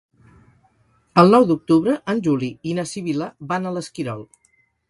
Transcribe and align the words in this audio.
El 1.23 1.29
nou 1.35 1.45
d'octubre 1.51 1.97
en 2.15 2.23
Juli 2.29 2.51
i 2.71 2.75
na 2.81 2.89
Sibil·la 2.95 3.31
van 3.53 3.69
a 3.69 3.75
l'Esquirol. 3.77 4.29